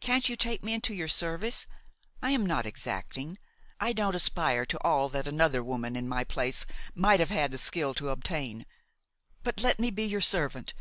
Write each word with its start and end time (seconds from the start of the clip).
Can't 0.00 0.28
you 0.28 0.36
take 0.36 0.62
me 0.62 0.72
into 0.72 0.94
your 0.94 1.08
service? 1.08 1.66
I 2.22 2.30
am 2.30 2.46
not 2.46 2.64
exacting; 2.64 3.38
I 3.80 3.92
don't 3.92 4.14
aspire 4.14 4.64
to 4.64 4.78
all 4.84 5.08
that 5.08 5.26
another 5.26 5.64
woman 5.64 5.96
in 5.96 6.06
my 6.08 6.22
place 6.22 6.64
might 6.94 7.18
have 7.18 7.30
had 7.30 7.50
the 7.50 7.58
skill 7.58 7.92
to 7.94 8.10
obtain. 8.10 8.66
But 9.42 9.62
let 9.64 9.80
me 9.80 9.90
be 9.90 10.04
your 10.04 10.20
servant. 10.20 10.74